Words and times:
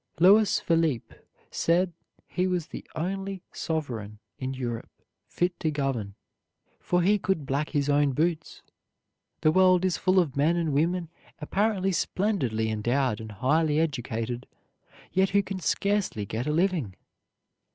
Louis 0.19 0.59
Philippe 0.59 1.13
said 1.51 1.93
he 2.25 2.47
was 2.47 2.65
the 2.69 2.83
only 2.95 3.43
sovereign 3.51 4.17
in 4.39 4.51
Europe 4.51 4.89
fit 5.27 5.59
to 5.59 5.69
govern, 5.69 6.15
for 6.79 7.03
he 7.03 7.19
could 7.19 7.45
black 7.45 7.69
his 7.69 7.87
own 7.87 8.13
boots. 8.13 8.63
The 9.41 9.51
world 9.51 9.85
is 9.85 9.97
full 9.97 10.17
of 10.19 10.35
men 10.35 10.55
and 10.57 10.73
women 10.73 11.09
apparently 11.39 11.91
splendidly 11.91 12.71
endowed 12.71 13.21
and 13.21 13.31
highly 13.31 13.79
educated, 13.79 14.47
yet 15.13 15.29
who 15.29 15.43
can 15.43 15.59
scarcely 15.59 16.25
get 16.25 16.47
a 16.47 16.51
living. 16.51 16.95